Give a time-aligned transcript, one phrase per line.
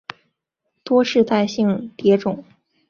[0.83, 2.43] 多世代性蝶种。